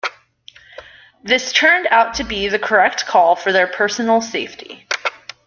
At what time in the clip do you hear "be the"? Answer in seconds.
2.23-2.57